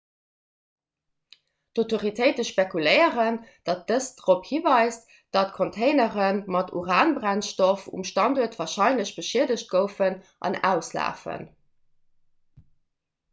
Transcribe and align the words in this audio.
d'autoritéite 1.79 2.45
spekuléieren 2.51 3.35
datt 3.69 3.83
dëst 3.91 4.17
dorop 4.23 4.49
hiweist 4.53 5.13
datt 5.37 5.53
containere 5.59 6.31
mat 6.57 6.73
uranbrennstoff 6.81 7.85
um 7.99 8.07
standuert 8.13 8.59
warscheinlech 8.63 9.13
beschiedegt 9.19 9.71
goufen 9.75 10.21
an 10.49 10.61
auslafen 10.71 11.47